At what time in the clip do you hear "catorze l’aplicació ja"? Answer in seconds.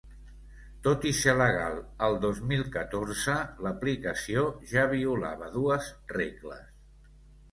2.77-4.85